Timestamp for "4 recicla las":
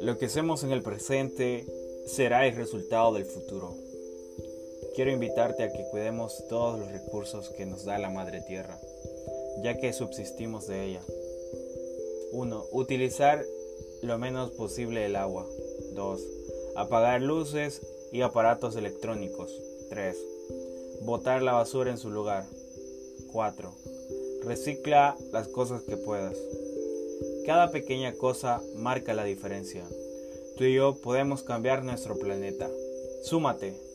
23.32-25.48